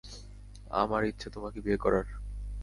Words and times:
আমার 0.71 1.01
ইচ্ছে 1.05 1.27
তোমাকে 1.29 1.59
বিয়ে 1.61 1.77
করার। 1.77 2.05